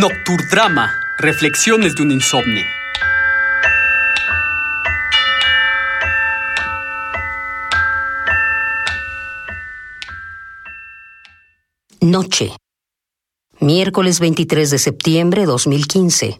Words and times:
Nocturdrama, 0.00 0.94
reflexiones 1.18 1.96
de 1.96 2.02
un 2.02 2.12
insomnio. 2.12 2.64
Noche. 12.00 12.52
Miércoles 13.58 14.20
23 14.20 14.70
de 14.70 14.78
septiembre 14.78 15.46
2015. 15.46 16.38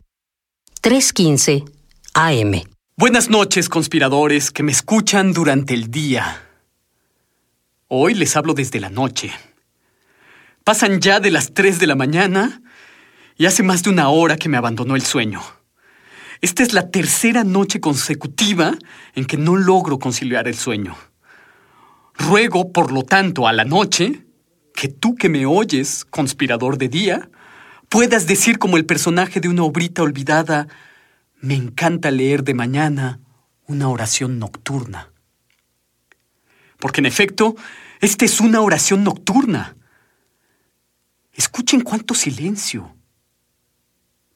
3.15 0.80 1.68
AM. 2.14 2.62
Buenas 2.96 3.28
noches, 3.28 3.68
conspiradores 3.68 4.52
que 4.52 4.62
me 4.62 4.70
escuchan 4.70 5.32
durante 5.32 5.74
el 5.74 5.90
día. 5.90 6.46
Hoy 7.88 8.14
les 8.14 8.36
hablo 8.36 8.54
desde 8.54 8.78
la 8.78 8.90
noche. 8.90 9.32
Pasan 10.62 11.00
ya 11.00 11.18
de 11.18 11.32
las 11.32 11.54
3 11.54 11.80
de 11.80 11.88
la 11.88 11.96
mañana 11.96 12.62
y 13.38 13.46
hace 13.46 13.62
más 13.62 13.84
de 13.84 13.90
una 13.90 14.08
hora 14.10 14.36
que 14.36 14.48
me 14.48 14.56
abandonó 14.56 14.96
el 14.96 15.02
sueño. 15.02 15.40
Esta 16.40 16.64
es 16.64 16.72
la 16.72 16.90
tercera 16.90 17.44
noche 17.44 17.80
consecutiva 17.80 18.76
en 19.14 19.24
que 19.24 19.36
no 19.36 19.56
logro 19.56 19.98
conciliar 19.98 20.48
el 20.48 20.56
sueño. 20.56 20.96
Ruego, 22.14 22.72
por 22.72 22.92
lo 22.92 23.04
tanto, 23.04 23.46
a 23.46 23.52
la 23.52 23.64
noche, 23.64 24.26
que 24.74 24.88
tú 24.88 25.14
que 25.14 25.28
me 25.28 25.46
oyes, 25.46 26.04
conspirador 26.04 26.78
de 26.78 26.88
día, 26.88 27.30
puedas 27.88 28.26
decir 28.26 28.58
como 28.58 28.76
el 28.76 28.84
personaje 28.84 29.40
de 29.40 29.48
una 29.48 29.62
obrita 29.62 30.02
olvidada, 30.02 30.66
me 31.40 31.54
encanta 31.54 32.10
leer 32.10 32.42
de 32.42 32.54
mañana 32.54 33.20
una 33.66 33.88
oración 33.88 34.40
nocturna. 34.40 35.12
Porque 36.78 37.00
en 37.00 37.06
efecto, 37.06 37.54
esta 38.00 38.24
es 38.24 38.40
una 38.40 38.60
oración 38.60 39.04
nocturna. 39.04 39.76
Escuchen 41.32 41.82
cuánto 41.82 42.14
silencio. 42.14 42.97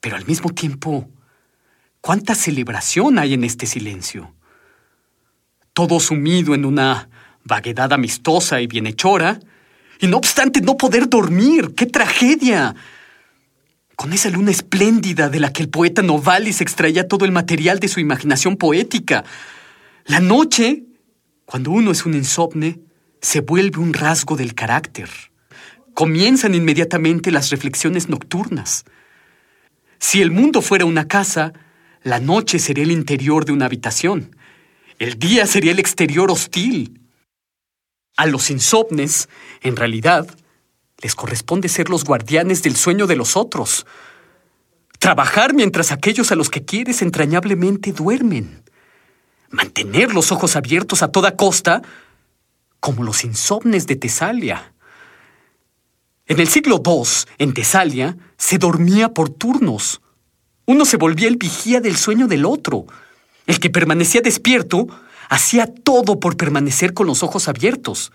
Pero 0.03 0.17
al 0.17 0.27
mismo 0.27 0.51
tiempo, 0.51 1.09
cuánta 2.01 2.35
celebración 2.35 3.21
hay 3.21 3.35
en 3.35 3.45
este 3.45 3.67
silencio. 3.67 4.35
Todo 5.73 6.01
sumido 6.01 6.57
en 6.57 6.65
una 6.65 7.09
vaguedad 7.45 7.93
amistosa 7.93 8.61
y 8.61 8.67
bienhechora, 8.67 9.39
y 10.01 10.09
no 10.09 10.17
obstante 10.17 10.61
no 10.61 10.77
poder 10.77 11.09
dormir. 11.09 11.75
¡Qué 11.77 11.87
tragedia! 11.87 12.75
Con 13.95 14.13
esa 14.13 14.29
luna 14.29 14.51
espléndida 14.51 15.29
de 15.29 15.39
la 15.39 15.53
que 15.53 15.63
el 15.63 15.69
poeta 15.69 16.03
Novalis 16.03 16.61
extraía 16.61 17.07
todo 17.07 17.25
el 17.25 17.31
material 17.31 17.79
de 17.79 17.87
su 17.87 18.01
imaginación 18.01 18.57
poética. 18.57 19.23
La 20.07 20.19
noche, 20.19 20.83
cuando 21.45 21.71
uno 21.71 21.93
es 21.93 22.05
un 22.05 22.15
insomne, 22.15 22.81
se 23.21 23.41
vuelve 23.41 23.79
un 23.79 23.95
rasgo 23.95 24.35
del 24.35 24.57
carácter. 24.57 25.09
Comienzan 25.95 26.57
inmediatamente 26.57 27.31
las 27.31 27.51
reflexiones 27.51 28.09
nocturnas. 28.09 28.85
Si 30.03 30.21
el 30.21 30.33
mundo 30.33 30.63
fuera 30.63 30.85
una 30.85 31.07
casa, 31.07 31.53
la 32.03 32.19
noche 32.19 32.59
sería 32.59 32.83
el 32.83 32.91
interior 32.91 33.45
de 33.45 33.53
una 33.53 33.67
habitación. 33.67 34.37
El 34.99 35.17
día 35.17 35.47
sería 35.47 35.71
el 35.71 35.79
exterior 35.79 36.29
hostil. 36.29 37.01
A 38.17 38.27
los 38.27 38.51
insomnes, 38.51 39.29
en 39.61 39.77
realidad, 39.77 40.27
les 41.01 41.15
corresponde 41.15 41.69
ser 41.69 41.89
los 41.89 42.03
guardianes 42.03 42.65
del 42.65 42.75
sueño 42.75 43.07
de 43.07 43.15
los 43.15 43.37
otros. 43.37 43.87
Trabajar 44.99 45.55
mientras 45.55 45.93
aquellos 45.93 46.33
a 46.33 46.35
los 46.35 46.51
que 46.51 46.65
quieres 46.65 47.01
entrañablemente 47.01 47.93
duermen. 47.93 48.65
Mantener 49.51 50.13
los 50.15 50.33
ojos 50.33 50.57
abiertos 50.57 51.05
a 51.05 51.13
toda 51.13 51.37
costa, 51.37 51.81
como 52.81 53.05
los 53.05 53.23
insomnes 53.23 53.87
de 53.87 53.95
Tesalia. 53.95 54.75
En 56.33 56.41
el 56.41 56.49
siglo 56.49 56.81
II, 56.83 57.03
en 57.37 57.53
Tesalia, 57.53 58.17
se 58.39 58.57
dormía 58.57 59.13
por 59.13 59.29
turnos. 59.29 60.01
Uno 60.65 60.87
se 60.87 60.97
volvía 60.97 61.29
el 61.29 61.37
vigía 61.37 61.83
del 61.83 61.99
sueño 61.99 62.27
del 62.27 62.47
otro. 62.47 62.87
El 63.47 63.61
que 63.61 63.69
permanecía 63.69 64.23
despierto 64.23 64.87
hacía 65.29 65.67
todo 65.67 66.21
por 66.21 66.39
permanecer 66.39 66.95
con 66.95 67.07
los 67.07 67.23
ojos 67.23 67.49
abiertos. 67.49 68.13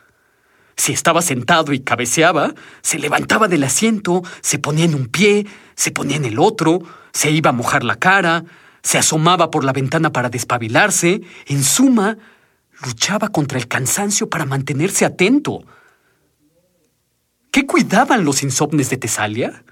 Si 0.75 0.93
estaba 0.93 1.21
sentado 1.21 1.73
y 1.73 1.81
cabeceaba, 1.81 2.55
se 2.81 2.97
levantaba 2.97 3.47
del 3.47 3.63
asiento, 3.63 4.23
se 4.41 4.57
ponía 4.57 4.85
en 4.85 4.95
un 4.95 5.05
pie, 5.09 5.45
se 5.75 5.91
ponía 5.91 6.17
en 6.17 6.25
el 6.25 6.39
otro, 6.39 6.79
se 7.13 7.29
iba 7.29 7.51
a 7.51 7.53
mojar 7.53 7.83
la 7.83 7.97
cara, 7.97 8.45
se 8.81 8.97
asomaba 8.97 9.51
por 9.51 9.63
la 9.63 9.73
ventana 9.73 10.11
para 10.11 10.29
despabilarse, 10.29 11.21
en 11.45 11.63
suma, 11.63 12.17
luchaba 12.83 13.29
contra 13.29 13.59
el 13.59 13.67
cansancio 13.67 14.27
para 14.27 14.45
mantenerse 14.45 15.05
atento. 15.05 15.63
¿Qué 17.57 17.65
cuidaban 17.65 18.23
los 18.23 18.43
insomnes 18.43 18.91
de 18.91 18.97
Tesalia? 18.97 19.63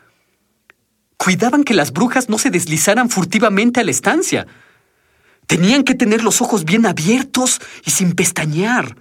Cuidaban 1.18 1.64
que 1.64 1.76
las 1.76 1.94
brujas 1.94 2.30
no 2.30 2.40
se 2.40 2.50
deslizaran 2.50 3.12
furtivamente 3.12 3.80
a 3.80 3.84
la 3.84 3.92
estancia. 3.92 4.48
Tenían 5.46 5.84
que 5.84 5.94
tener 5.94 6.24
los 6.24 6.42
ojos 6.42 6.66
bien 6.66 6.88
abiertos 6.88 7.62
y 7.86 7.92
sin 7.92 8.14
pestañear. 8.14 8.96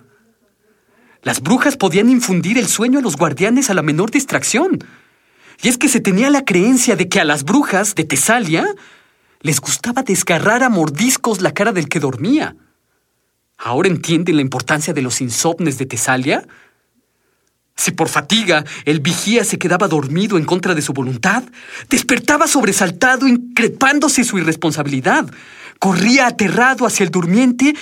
Las 1.22 1.40
brujas 1.40 1.78
podían 1.78 2.10
infundir 2.10 2.58
el 2.58 2.66
sueño 2.66 2.98
a 2.98 3.02
los 3.02 3.16
guardianes 3.16 3.70
a 3.70 3.74
la 3.74 3.80
menor 3.80 4.10
distracción. 4.10 4.78
Y 5.62 5.68
es 5.68 5.78
que 5.78 5.88
se 5.88 6.00
tenía 6.00 6.28
la 6.28 6.44
creencia 6.44 6.94
de 6.94 7.08
que 7.08 7.20
a 7.20 7.24
las 7.24 7.44
brujas 7.44 7.94
de 7.94 8.04
Tesalia 8.04 8.66
les 9.40 9.62
gustaba 9.62 10.02
desgarrar 10.02 10.62
a 10.62 10.68
mordiscos 10.68 11.40
la 11.40 11.54
cara 11.54 11.72
del 11.72 11.88
que 11.88 12.00
dormía. 12.00 12.54
¿Ahora 13.56 13.88
entienden 13.88 14.36
la 14.36 14.42
importancia 14.42 14.92
de 14.92 15.00
los 15.00 15.22
insomnes 15.22 15.78
de 15.78 15.86
Tesalia? 15.86 16.46
Si 17.76 17.90
por 17.90 18.08
fatiga 18.08 18.64
el 18.84 19.00
vigía 19.00 19.44
se 19.44 19.58
quedaba 19.58 19.88
dormido 19.88 20.38
en 20.38 20.44
contra 20.44 20.74
de 20.74 20.82
su 20.82 20.92
voluntad, 20.92 21.42
despertaba 21.90 22.46
sobresaltado, 22.46 23.26
increpándose 23.26 24.22
su 24.24 24.38
irresponsabilidad, 24.38 25.26
corría 25.78 26.28
aterrado 26.28 26.86
hacia 26.86 27.04
el 27.04 27.10
durmiente 27.10 27.74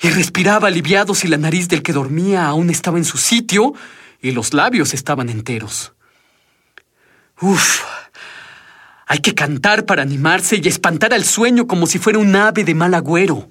y 0.00 0.10
respiraba 0.10 0.68
aliviado 0.68 1.14
si 1.14 1.28
la 1.28 1.36
nariz 1.36 1.68
del 1.68 1.82
que 1.82 1.92
dormía 1.92 2.46
aún 2.46 2.70
estaba 2.70 2.98
en 2.98 3.04
su 3.04 3.16
sitio 3.16 3.74
y 4.20 4.32
los 4.32 4.54
labios 4.54 4.92
estaban 4.92 5.28
enteros. 5.28 5.92
Uf, 7.40 7.82
hay 9.06 9.20
que 9.20 9.34
cantar 9.34 9.86
para 9.86 10.02
animarse 10.02 10.60
y 10.62 10.68
espantar 10.68 11.14
al 11.14 11.24
sueño 11.24 11.66
como 11.68 11.86
si 11.86 11.98
fuera 11.98 12.18
un 12.18 12.34
ave 12.34 12.64
de 12.64 12.74
mal 12.74 12.94
agüero. 12.94 13.48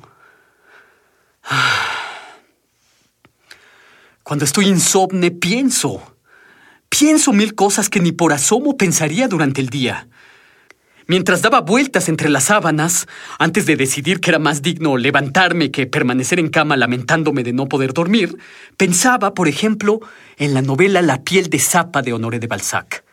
Ah. 1.44 1.97
Cuando 4.28 4.44
estoy 4.44 4.68
insomne, 4.68 5.32
pienso. 5.32 6.02
Pienso 6.90 7.32
mil 7.32 7.56
cosas 7.56 7.90
que 7.90 8.02
ni 8.02 8.12
por 8.12 8.34
asomo 8.34 8.76
pensaría 8.76 9.30
durante 9.30 9.62
el 9.62 9.70
día. 9.70 10.10
Mientras 11.08 11.42
daba 11.42 11.62
vueltas 11.62 12.10
entre 12.10 12.28
las 12.28 12.44
sábanas, 12.44 13.08
antes 13.40 13.66
de 13.66 13.78
decidir 13.78 14.20
que 14.20 14.32
era 14.32 14.38
más 14.38 14.62
digno 14.62 14.98
levantarme 14.98 15.72
que 15.72 15.88
permanecer 15.88 16.40
en 16.40 16.50
cama 16.50 16.76
lamentándome 16.76 17.42
de 17.42 17.54
no 17.54 17.70
poder 17.70 17.94
dormir, 17.94 18.38
pensaba, 18.76 19.34
por 19.34 19.48
ejemplo, 19.48 20.02
en 20.36 20.54
la 20.54 20.62
novela 20.62 21.02
La 21.02 21.24
piel 21.24 21.50
de 21.50 21.60
zapa 21.60 22.02
de 22.02 22.12
Honoré 22.12 22.40
de 22.40 22.48
Balzac. 22.48 23.06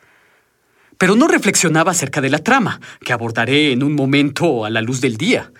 Pero 0.99 1.15
no 1.15 1.29
reflexionaba 1.29 1.93
acerca 1.93 2.23
de 2.23 2.31
la 2.31 2.41
trama, 2.41 2.81
que 3.05 3.13
abordaré 3.13 3.71
en 3.71 3.85
un 3.85 3.95
momento 3.95 4.65
a 4.65 4.71
la 4.71 4.81
luz 4.81 5.01
del 5.01 5.17
día. 5.17 5.53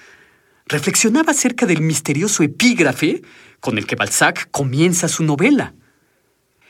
Reflexionaba 0.67 1.33
acerca 1.33 1.67
del 1.67 1.83
misterioso 1.83 2.43
epígrafe 2.43 3.23
con 3.61 3.77
el 3.79 3.87
que 3.87 3.97
Balzac 3.97 4.51
comienza 4.51 5.09
su 5.09 5.23
novela. 5.23 5.75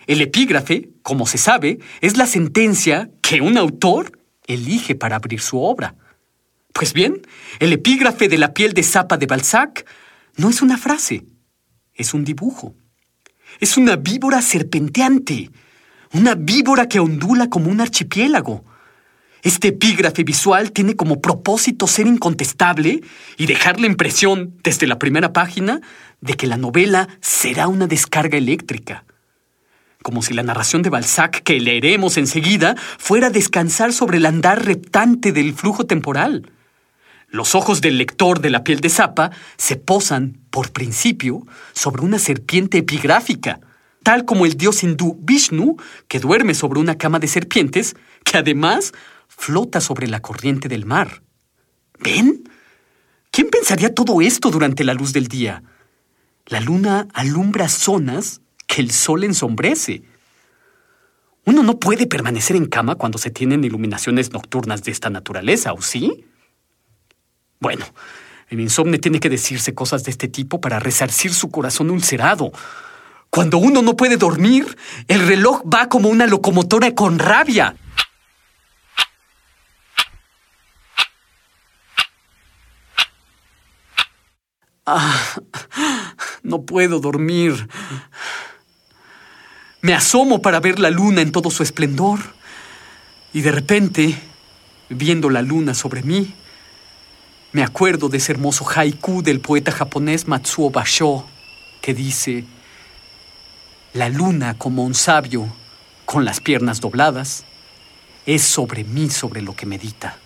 El 0.07 0.21
epígrafe, 0.21 0.91
como 1.03 1.27
se 1.27 1.39
sabe, 1.39 1.79
es 2.01 2.17
la 2.17 2.27
sentencia 2.27 3.11
que 3.23 3.41
un 3.41 3.57
autor 3.57 4.19
elige 4.47 4.95
para 4.95 5.17
abrir 5.17 5.41
su 5.41 5.61
obra. 5.61 5.95
Pues 6.73 6.93
bien, 6.93 7.23
el 7.61 7.73
epígrafe 7.73 8.29
de 8.29 8.37
la 8.37 8.53
piel 8.53 8.75
de 8.75 8.83
zapa 8.83 9.17
de 9.17 9.27
Balzac 9.27 9.87
no 10.37 10.51
es 10.51 10.61
una 10.61 10.77
frase, 10.77 11.25
es 11.95 12.15
un 12.15 12.25
dibujo. 12.25 12.75
Es 13.61 13.77
una 13.77 13.95
víbora 13.95 14.43
serpenteante, 14.43 15.51
una 16.13 16.35
víbora 16.35 16.89
que 16.89 16.99
ondula 16.99 17.49
como 17.49 17.71
un 17.71 17.81
archipiélago. 17.81 18.65
Este 19.45 19.69
epígrafe 19.69 20.25
visual 20.25 20.73
tiene 20.73 20.97
como 20.97 21.21
propósito 21.21 21.87
ser 21.87 22.07
incontestable 22.07 23.03
y 23.37 23.45
dejar 23.45 23.79
la 23.79 23.87
impresión, 23.87 24.55
desde 24.65 24.87
la 24.87 24.99
primera 24.99 25.35
página, 25.35 25.83
de 26.23 26.33
que 26.33 26.47
la 26.47 26.57
novela 26.57 27.09
será 27.21 27.69
una 27.69 27.87
descarga 27.87 28.39
eléctrica. 28.39 29.05
como 30.03 30.21
si 30.21 30.35
la 30.35 30.43
narración 30.43 30.83
de 30.83 30.91
Balzac, 30.91 31.43
que 31.45 31.59
leeremos 31.59 32.19
enseguida, 32.19 32.75
fuera 32.99 33.31
descansar 33.31 33.91
sobre 33.95 34.19
el 34.19 34.27
andar 34.27 34.63
reptante 34.63 35.33
del 35.33 35.55
flujo 35.55 35.87
temporal. 35.87 36.51
Los 37.31 37.55
ojos 37.55 37.81
del 37.81 37.97
lector 37.97 38.41
de 38.41 38.51
la 38.51 38.65
piel 38.65 38.81
de 38.81 38.91
zapa 38.91 39.31
se 39.57 39.77
posan, 39.77 40.37
por 40.51 40.73
principio, 40.73 41.47
sobre 41.73 42.03
una 42.03 42.19
serpiente 42.19 42.77
epigráfica, 42.77 43.61
tal 44.03 44.27
como 44.27 44.45
el 44.45 44.59
dios 44.59 44.83
hindú 44.83 45.19
Vishnu, 45.23 45.79
que 46.07 46.21
duerme 46.21 46.53
sobre 46.53 46.81
una 46.81 46.99
cama 46.99 47.19
de 47.19 47.29
serpientes, 47.29 47.97
que 48.25 48.37
además 48.37 48.93
flota 49.37 49.81
sobre 49.81 50.09
la 50.09 50.21
corriente 50.21 50.69
del 50.69 50.87
mar. 50.87 51.23
¿Ven? 51.99 52.49
¿Quién 53.31 53.51
pensaría 53.51 53.95
todo 53.95 54.21
esto 54.21 54.51
durante 54.51 54.85
la 54.85 54.95
luz 54.95 55.13
del 55.13 55.29
día? 55.29 55.63
La 56.47 56.61
luna 56.61 57.09
alumbra 57.13 57.69
zonas 57.69 58.41
que 58.67 58.81
el 58.81 58.91
sol 58.91 59.25
ensombrece. 59.25 60.03
Uno 61.45 61.63
no 61.63 61.79
puede 61.79 62.07
permanecer 62.07 62.57
en 62.57 62.67
cama 62.67 62.95
cuando 62.95 63.19
se 63.19 63.31
tienen 63.31 63.65
iluminaciones 63.65 64.33
nocturnas 64.33 64.83
de 64.83 64.93
esta 64.93 65.11
naturaleza, 65.11 65.73
¿o 65.73 65.83
sí? 65.83 66.25
Bueno, 67.61 67.85
el 68.49 68.61
insomnio 68.61 69.01
tiene 69.01 69.21
que 69.21 69.29
decirse 69.29 69.75
cosas 69.75 70.05
de 70.05 70.11
este 70.11 70.29
tipo 70.29 70.61
para 70.61 70.79
resarcir 70.79 71.35
su 71.35 71.51
corazón 71.51 71.91
ulcerado. 71.91 72.53
Cuando 73.31 73.59
uno 73.59 73.83
no 73.83 73.97
puede 73.97 74.17
dormir, 74.17 74.77
el 75.09 75.27
reloj 75.27 75.63
va 75.63 75.89
como 75.89 76.09
una 76.09 76.27
locomotora 76.27 76.95
con 76.95 77.19
rabia. 77.19 77.77
Ah, 84.87 85.37
no 86.43 86.63
puedo 86.63 87.01
dormir. 87.01 87.69
Me 89.81 89.95
asomo 89.95 90.43
para 90.43 90.61
ver 90.61 90.79
la 90.79 90.91
luna 90.91 91.23
en 91.23 91.33
todo 91.33 91.51
su 91.51 91.63
esplendor. 91.63 92.21
Y 93.33 93.41
de 93.41 93.53
repente, 93.53 94.19
viendo 94.89 95.31
la 95.31 95.43
luna 95.43 95.75
sobre 95.75 96.03
mí, 96.03 96.35
me 97.53 97.63
acuerdo 97.63 98.09
de 98.09 98.19
ese 98.19 98.33
hermoso 98.33 98.67
haiku 98.69 99.23
del 99.23 99.41
poeta 99.41 99.73
japonés 99.73 100.27
Matsuo 100.27 100.71
Basho, 100.71 101.27
que 101.81 101.95
dice, 101.95 102.45
La 103.93 104.09
luna 104.09 104.59
como 104.59 104.85
un 104.85 104.95
sabio, 104.95 105.47
con 106.05 106.25
las 106.25 106.41
piernas 106.41 106.81
dobladas, 106.81 107.45
es 108.27 108.43
sobre 108.43 108.85
mí 108.85 109.09
sobre 109.11 109.41
lo 109.43 109.55
que 109.55 109.67
medita. 109.67 110.19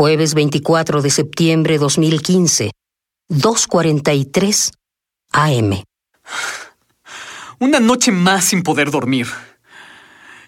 Jueves 0.00 0.32
24 0.32 1.02
de 1.02 1.10
septiembre 1.10 1.76
2015. 1.76 2.70
2.43 3.28 4.72
AM. 5.32 5.82
Una 7.58 7.80
noche 7.80 8.10
más 8.10 8.46
sin 8.46 8.62
poder 8.62 8.90
dormir. 8.90 9.26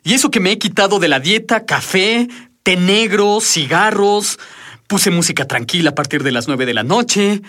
Y 0.05 0.15
eso 0.15 0.31
que 0.31 0.41
me 0.41 0.53
he 0.53 0.59
quitado 0.59 0.99
de 1.01 1.09
la 1.09 1.21
dieta, 1.21 1.67
café, 1.67 2.29
té 2.63 2.77
negro, 2.79 3.43
cigarros, 3.43 4.39
puse 4.87 5.11
música 5.11 5.47
tranquila 5.47 5.91
a 5.91 5.95
partir 5.95 6.23
de 6.23 6.33
las 6.33 6.49
nueve 6.49 6.65
de 6.65 6.73
la 6.73 6.83
noche, 6.83 7.43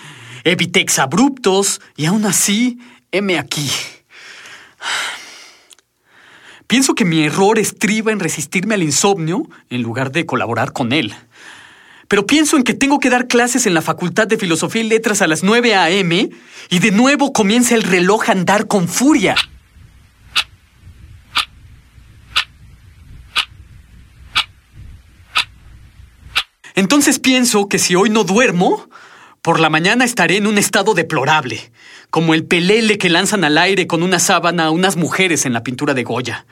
evité 0.44 0.86
abruptos 0.98 1.80
y 1.96 2.08
aún 2.08 2.26
así, 2.26 2.80
heme 3.14 3.40
aquí. 3.40 3.72
Pienso 6.68 6.96
que 6.96 7.06
mi 7.06 7.24
error 7.24 7.58
estriba 7.60 8.12
en 8.12 8.20
resistirme 8.20 8.74
al 8.74 8.84
insomnio 8.84 9.48
en 9.70 9.82
lugar 9.82 10.12
de 10.12 10.26
colaborar 10.26 10.74
con 10.74 10.92
él. 10.92 11.16
Pero 12.08 12.26
pienso 12.26 12.58
en 12.58 12.64
que 12.64 12.74
tengo 12.74 13.00
que 13.00 13.10
dar 13.10 13.28
clases 13.28 13.66
en 13.66 13.74
la 13.74 13.82
Facultad 13.82 14.28
de 14.28 14.38
Filosofía 14.38 14.82
y 14.82 14.88
Letras 14.88 15.22
a 15.22 15.28
las 15.28 15.44
9 15.44 15.76
a.m. 15.76 16.30
y 16.70 16.80
de 16.80 16.92
nuevo 16.92 17.34
comienza 17.34 17.76
el 17.76 17.84
reloj 17.84 18.30
a 18.30 18.34
andar 18.34 18.68
con 18.68 18.88
furia. 18.88 19.36
Entonces 26.76 27.20
pienso 27.20 27.68
que 27.70 27.80
si 27.80 27.96
hoy 27.96 28.10
no 28.10 28.24
duermo, 28.24 28.90
por 29.42 29.60
la 29.60 29.70
mañana 29.70 30.06
estaré 30.06 30.38
en 30.38 30.48
un 30.48 30.58
estado 30.58 30.94
deplorable, 30.94 31.72
como 32.10 32.34
el 32.34 32.46
pelele 32.46 32.98
que 32.98 33.10
lanzan 33.10 33.44
al 33.44 33.58
aire 33.58 33.88
con 33.88 34.02
una 34.02 34.20
sábana 34.20 34.66
a 34.66 34.72
unas 34.72 34.96
mujeres 34.96 35.46
en 35.46 35.54
la 35.54 35.64
pintura 35.64 35.94
de 35.94 36.04
Goya. 36.04 36.46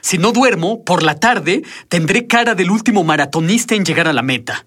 Si 0.00 0.18
no 0.18 0.32
duermo, 0.32 0.84
por 0.84 1.02
la 1.02 1.18
tarde 1.18 1.62
tendré 1.88 2.26
cara 2.26 2.54
del 2.54 2.70
último 2.70 3.04
maratonista 3.04 3.74
en 3.74 3.84
llegar 3.84 4.08
a 4.08 4.12
la 4.12 4.22
meta. 4.22 4.64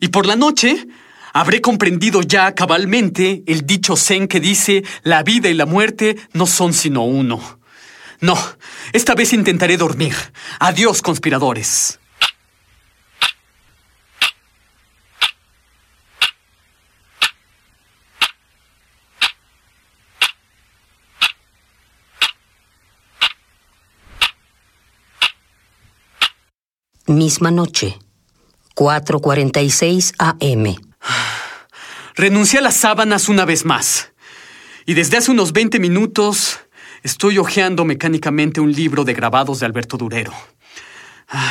Y 0.00 0.08
por 0.08 0.26
la 0.26 0.36
noche 0.36 0.86
habré 1.32 1.60
comprendido 1.60 2.22
ya 2.22 2.54
cabalmente 2.54 3.42
el 3.46 3.66
dicho 3.66 3.96
zen 3.96 4.28
que 4.28 4.40
dice 4.40 4.84
la 5.02 5.22
vida 5.22 5.48
y 5.48 5.54
la 5.54 5.66
muerte 5.66 6.16
no 6.32 6.46
son 6.46 6.72
sino 6.72 7.04
uno. 7.04 7.40
No, 8.20 8.38
esta 8.92 9.14
vez 9.14 9.32
intentaré 9.32 9.76
dormir. 9.76 10.14
Adiós, 10.58 11.02
conspiradores. 11.02 11.98
Misma 27.06 27.50
noche. 27.50 27.98
4.46 28.74 30.14
AM. 30.18 30.74
Renuncié 32.14 32.60
a 32.60 32.62
las 32.62 32.76
sábanas 32.76 33.28
una 33.28 33.44
vez 33.44 33.66
más. 33.66 34.12
Y 34.86 34.94
desde 34.94 35.18
hace 35.18 35.30
unos 35.30 35.52
20 35.52 35.80
minutos 35.80 36.60
estoy 37.02 37.36
hojeando 37.36 37.84
mecánicamente 37.84 38.62
un 38.62 38.72
libro 38.72 39.04
de 39.04 39.12
grabados 39.12 39.60
de 39.60 39.66
Alberto 39.66 39.98
Durero. 39.98 40.32
Ay. 41.28 41.42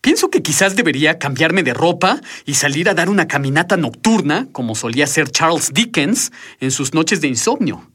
Pienso 0.00 0.30
que 0.30 0.42
quizás 0.42 0.76
debería 0.76 1.18
cambiarme 1.18 1.64
de 1.64 1.74
ropa 1.74 2.20
y 2.46 2.54
salir 2.54 2.88
a 2.88 2.94
dar 2.94 3.08
una 3.08 3.26
caminata 3.26 3.76
nocturna, 3.76 4.46
como 4.52 4.76
solía 4.76 5.04
hacer 5.04 5.28
Charles 5.32 5.74
Dickens 5.74 6.30
en 6.60 6.70
sus 6.70 6.94
noches 6.94 7.20
de 7.20 7.26
insomnio. 7.26 7.90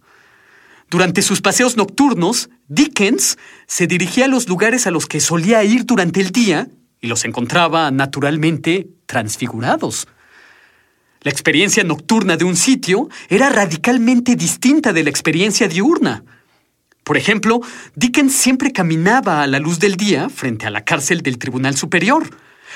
Durante 0.89 1.21
sus 1.21 1.41
paseos 1.41 1.77
nocturnos, 1.77 2.49
Dickens 2.67 3.37
se 3.67 3.87
dirigía 3.87 4.25
a 4.25 4.27
los 4.27 4.47
lugares 4.47 4.87
a 4.87 4.91
los 4.91 5.07
que 5.07 5.19
solía 5.19 5.63
ir 5.63 5.85
durante 5.85 6.21
el 6.21 6.31
día 6.31 6.67
y 7.01 7.07
los 7.07 7.25
encontraba 7.25 7.91
naturalmente 7.91 8.87
transfigurados. 9.05 10.07
La 11.21 11.31
experiencia 11.31 11.83
nocturna 11.83 12.37
de 12.37 12.45
un 12.45 12.55
sitio 12.55 13.09
era 13.29 13.49
radicalmente 13.49 14.35
distinta 14.35 14.93
de 14.93 15.03
la 15.03 15.09
experiencia 15.09 15.67
diurna. 15.67 16.23
Por 17.03 17.17
ejemplo, 17.17 17.61
Dickens 17.95 18.33
siempre 18.33 18.71
caminaba 18.71 19.41
a 19.41 19.47
la 19.47 19.59
luz 19.59 19.79
del 19.79 19.95
día 19.95 20.29
frente 20.29 20.65
a 20.65 20.69
la 20.69 20.85
cárcel 20.85 21.21
del 21.21 21.37
Tribunal 21.37 21.75
Superior, 21.75 22.29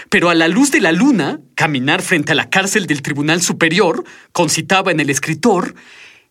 pero 0.09 0.29
a 0.29 0.35
la 0.35 0.47
luz 0.47 0.71
de 0.71 0.81
la 0.81 0.91
luna, 0.91 1.39
caminar 1.55 2.01
frente 2.01 2.33
a 2.33 2.35
la 2.35 2.49
cárcel 2.49 2.87
del 2.87 3.01
Tribunal 3.01 3.41
Superior 3.41 4.03
concitaba 4.31 4.91
en 4.91 4.99
el 4.99 5.09
escritor 5.09 5.75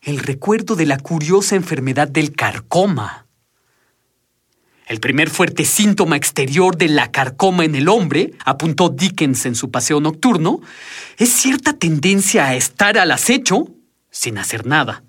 el 0.07 0.21
recuerdo 0.21 0.77
de 0.77 0.87
la 0.87 0.99
curiosa 0.99 1.57
enfermedad 1.57 2.07
del 2.07 2.31
carcoma. 2.31 3.27
El 4.87 5.01
primer 5.01 5.29
fuerte 5.31 5.65
síntoma 5.65 6.15
exterior 6.15 6.77
de 6.77 6.89
la 6.89 7.11
carcoma 7.11 7.65
en 7.65 7.75
el 7.75 7.89
hombre, 7.89 8.31
apuntó 8.45 8.89
Dickens 8.89 9.47
en 9.47 9.57
su 9.57 9.73
paseo 9.73 10.01
nocturno, 10.01 10.61
es 11.19 11.31
cierta 11.31 11.73
tendencia 11.73 12.47
a 12.47 12.55
estar 12.55 12.97
al 12.99 13.11
acecho 13.11 13.67
sin 14.09 14.39
hacer 14.39 14.65
nada, 14.65 15.03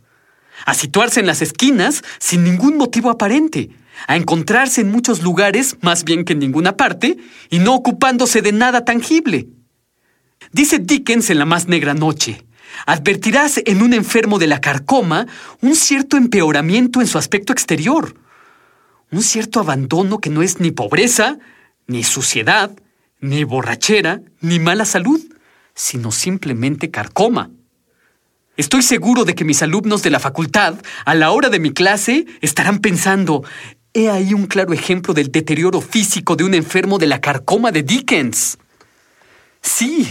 a 0.65 0.73
situarse 0.73 1.19
en 1.19 1.27
las 1.27 1.43
esquinas 1.43 2.01
sin 2.17 2.43
ningún 2.43 2.75
motivo 2.75 3.11
aparente, 3.11 3.69
a 4.07 4.15
encontrarse 4.15 4.81
en 4.81 4.89
muchos 4.89 5.21
lugares 5.21 5.77
más 5.81 6.05
bien 6.05 6.25
que 6.25 6.33
en 6.33 6.39
ninguna 6.39 6.75
parte 6.75 7.17
y 7.51 7.59
no 7.59 7.75
ocupándose 7.75 8.41
de 8.41 8.51
nada 8.51 8.83
tangible. 8.83 9.47
Dice 10.51 10.79
Dickens 10.79 11.29
en 11.29 11.37
La 11.37 11.45
más 11.45 11.67
negra 11.67 11.93
noche, 11.93 12.46
advertirás 12.85 13.59
en 13.65 13.81
un 13.81 13.93
enfermo 13.93 14.39
de 14.39 14.47
la 14.47 14.61
carcoma 14.61 15.27
un 15.61 15.75
cierto 15.75 16.17
empeoramiento 16.17 17.01
en 17.01 17.07
su 17.07 17.17
aspecto 17.17 17.53
exterior, 17.53 18.13
un 19.11 19.23
cierto 19.23 19.59
abandono 19.59 20.19
que 20.19 20.29
no 20.29 20.41
es 20.41 20.59
ni 20.59 20.71
pobreza, 20.71 21.37
ni 21.87 22.03
suciedad, 22.03 22.71
ni 23.19 23.43
borrachera, 23.43 24.21
ni 24.41 24.59
mala 24.59 24.85
salud, 24.85 25.21
sino 25.73 26.11
simplemente 26.11 26.91
carcoma. 26.91 27.51
Estoy 28.57 28.81
seguro 28.81 29.23
de 29.23 29.35
que 29.35 29.45
mis 29.45 29.61
alumnos 29.61 30.01
de 30.01 30.09
la 30.09 30.19
facultad, 30.19 30.75
a 31.05 31.13
la 31.13 31.31
hora 31.31 31.49
de 31.49 31.59
mi 31.59 31.71
clase, 31.71 32.25
estarán 32.41 32.79
pensando, 32.79 33.43
he 33.93 34.09
ahí 34.09 34.33
un 34.33 34.47
claro 34.47 34.73
ejemplo 34.73 35.13
del 35.13 35.31
deterioro 35.31 35.79
físico 35.79 36.35
de 36.35 36.43
un 36.43 36.53
enfermo 36.55 36.97
de 36.97 37.07
la 37.07 37.21
carcoma 37.21 37.71
de 37.71 37.83
Dickens. 37.83 38.57
Sí, 39.61 40.07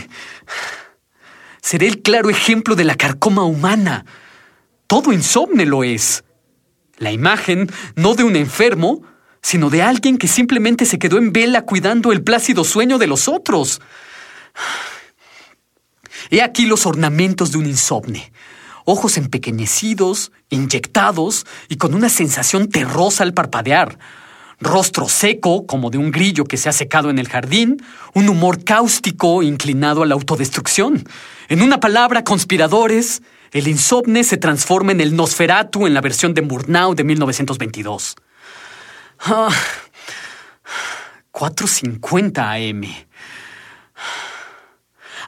seré 1.67 1.89
el 1.89 2.01
claro 2.01 2.31
ejemplo 2.31 2.77
de 2.77 2.85
la 2.85 2.95
carcoma 2.95 3.43
humana. 3.43 4.07
Todo 4.87 5.13
insomne 5.13 5.67
lo 5.67 5.83
es. 5.83 6.23
La 6.97 7.11
imagen 7.11 7.69
no 7.97 8.15
de 8.15 8.23
un 8.23 8.37
enfermo, 8.37 9.03
sino 9.43 9.69
de 9.69 9.83
alguien 9.83 10.17
que 10.17 10.29
simplemente 10.29 10.87
se 10.87 11.01
quedó 11.01 11.19
en 11.19 11.33
vela 11.33 11.63
cuidando 11.63 12.13
el 12.13 12.23
plácido 12.23 12.63
sueño 12.63 12.99
de 12.99 13.09
los 13.09 13.27
otros. 13.27 13.81
He 16.31 16.41
aquí 16.41 16.67
los 16.67 16.87
ornamentos 16.87 17.51
de 17.51 17.59
un 17.59 17.67
insomne. 17.67 18.33
Ojos 18.85 19.17
empequeñecidos, 19.17 20.31
inyectados 20.51 21.47
y 21.69 21.79
con 21.79 21.95
una 21.95 22.11
sensación 22.11 22.69
terrosa 22.69 23.25
al 23.25 23.35
parpadear. 23.35 23.99
Rostro 24.59 25.09
seco, 25.09 25.67
como 25.67 25.91
de 25.91 25.99
un 25.99 26.11
grillo 26.11 26.45
que 26.45 26.57
se 26.57 26.69
ha 26.69 26.73
secado 26.73 27.11
en 27.11 27.19
el 27.19 27.29
jardín. 27.29 27.83
Un 28.15 28.29
humor 28.29 28.65
cáustico 28.65 29.43
inclinado 29.43 30.03
a 30.03 30.07
la 30.07 30.15
autodestrucción. 30.15 31.05
En 31.49 31.63
una 31.63 31.79
palabra, 31.79 32.25
conspiradores, 32.25 33.23
el 33.53 33.69
insomne 33.69 34.25
se 34.25 34.39
transforma 34.39 34.93
en 34.93 35.01
el 35.01 35.15
Nosferatu 35.15 35.87
en 35.87 35.95
la 35.95 36.01
versión 36.01 36.35
de 36.35 36.43
Murnau 36.43 36.95
de 36.95 37.05
1922. 37.05 38.17
Ah, 39.21 39.51
4.50 41.33 42.39
AM. 42.39 42.85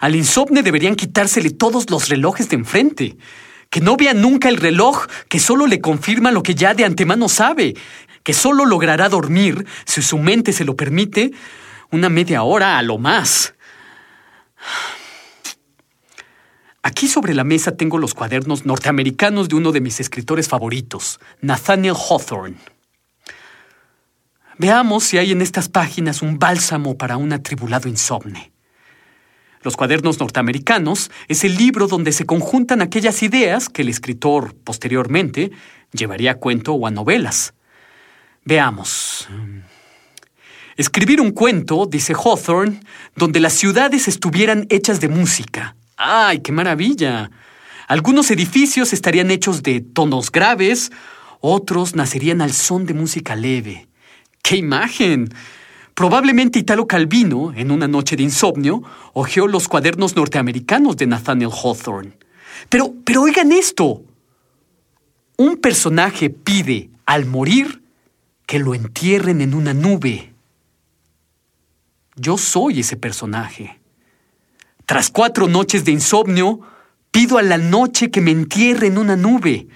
Al 0.01 0.15
insomne 0.15 0.63
deberían 0.63 0.95
quitársele 0.95 1.51
todos 1.51 1.91
los 1.91 2.09
relojes 2.09 2.49
de 2.49 2.57
enfrente. 2.57 3.17
Que 3.71 3.81
no 3.83 3.97
vea 3.97 4.15
nunca 4.15 4.49
el 4.49 4.57
reloj, 4.57 5.07
que 5.29 5.39
solo 5.39 5.67
le 5.67 5.83
confirma 5.83 6.31
lo 6.31 6.43
que 6.43 6.55
ya 6.55 6.73
de 6.73 6.87
antemano 6.87 7.29
sabe, 7.29 7.75
que 8.23 8.33
solo 8.33 8.65
logrará 8.65 9.09
dormir, 9.09 9.67
si 9.85 10.03
su 10.03 10.19
mente 10.19 10.53
se 10.53 10.65
lo 10.65 10.77
permite, 10.77 11.33
una 11.91 12.09
media 12.09 12.43
hora 12.43 12.79
a 12.79 12.83
lo 12.83 12.99
más. 12.99 13.55
Aquí 16.83 17.09
sobre 17.09 17.35
la 17.35 17.45
mesa 17.45 17.77
tengo 17.77 17.99
los 17.99 18.15
cuadernos 18.15 18.65
norteamericanos 18.65 19.49
de 19.49 19.57
uno 19.57 19.73
de 19.73 19.81
mis 19.81 20.01
escritores 20.01 20.49
favoritos, 20.49 21.21
Nathaniel 21.41 21.95
Hawthorne. 21.95 22.57
Veamos 24.59 25.05
si 25.05 25.19
hay 25.19 25.33
en 25.33 25.43
estas 25.43 25.69
páginas 25.69 26.23
un 26.23 26.39
bálsamo 26.39 26.97
para 26.97 27.17
un 27.17 27.33
atribulado 27.33 27.89
insomne. 27.89 28.53
Los 29.63 29.77
cuadernos 29.77 30.19
norteamericanos 30.19 31.11
es 31.27 31.45
el 31.45 31.57
libro 31.57 31.89
donde 31.89 32.13
se 32.13 32.27
conjuntan 32.27 32.81
aquellas 32.81 33.23
ideas 33.23 33.69
que 33.69 33.83
el 33.83 33.89
escritor 33.89 34.55
posteriormente 34.55 35.51
llevaría 35.93 36.33
a 36.33 36.35
cuento 36.37 36.75
o 36.75 36.87
a 36.87 36.91
novelas. 36.91 37.55
Veamos. 38.49 39.29
Escribir 40.79 41.21
un 41.21 41.33
cuento, 41.33 41.85
dice 41.85 42.15
Hawthorne, 42.15 42.81
donde 43.15 43.41
las 43.41 43.53
ciudades 43.53 44.09
estuvieran 44.09 44.67
hechas 44.71 45.01
de 45.01 45.09
música. 45.09 45.77
¡Ay, 45.99 46.39
qué 46.39 46.51
maravilla! 46.51 47.31
Algunos 47.89 48.31
edificios 48.31 48.95
estarían 48.95 49.31
hechos 49.31 49.63
de 49.63 49.83
tonos 49.83 50.33
graves, 50.33 50.91
otros 51.41 51.95
nacerían 51.95 52.41
al 52.41 52.55
son 52.55 52.87
de 52.87 52.95
música 52.95 53.37
leve. 53.37 53.87
¡Qué 54.43 54.57
imagen! 54.57 55.29
Probablemente 55.93 56.59
Italo 56.59 56.87
Calvino, 56.87 57.53
en 57.55 57.71
una 57.71 57.87
noche 57.87 58.17
de 58.17 58.23
insomnio, 58.23 58.83
hojeó 59.13 59.47
los 59.47 59.69
cuadernos 59.69 60.17
norteamericanos 60.17 60.97
de 60.97 61.07
Nathaniel 61.07 61.51
Hawthorne. 61.53 62.17
Pero, 62.71 62.95
pero 63.05 63.21
oigan 63.21 63.53
esto. 63.53 64.05
Un 65.37 65.59
personaje 65.59 66.31
pide, 66.31 66.89
al 67.05 67.27
morir, 67.27 67.83
que 68.49 68.59
lo 68.59 68.75
entierren 68.75 69.43
en 69.43 69.53
una 69.53 69.75
nube. 69.75 70.33
Yo 72.17 72.39
soy 72.39 72.81
ese 72.81 72.97
personaje. 72.97 73.79
Tras 74.87 75.11
cuatro 75.11 75.49
noches 75.49 75.85
de 75.85 75.93
insomnio, 75.93 76.61
pido 77.11 77.37
a 77.37 77.43
la 77.43 77.59
noche 77.59 78.11
que 78.11 78.23
me 78.23 78.31
entierre 78.31 78.87
en 78.87 78.97
una 78.97 79.17
nube. 79.17 79.69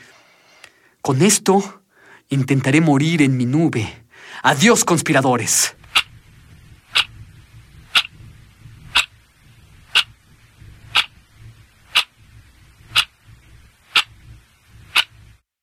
Con 1.02 1.21
esto, 1.21 1.83
intentaré 2.31 2.81
morir 2.81 3.21
en 3.21 3.37
mi 3.37 3.45
nube. 3.45 4.07
Adiós, 4.43 4.87
conspiradores. 4.87 5.76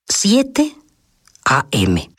Siete 0.07 0.75
AM. 1.45 2.18